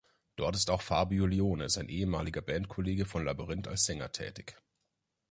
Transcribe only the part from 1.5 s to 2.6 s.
sein ehemaliger